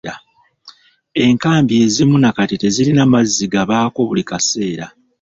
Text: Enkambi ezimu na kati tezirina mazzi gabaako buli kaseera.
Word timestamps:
Enkambi 1.25 1.73
ezimu 1.85 2.15
na 2.19 2.29
kati 2.37 2.55
tezirina 2.61 3.03
mazzi 3.13 3.45
gabaako 3.53 3.99
buli 4.07 4.23
kaseera. 4.29 4.87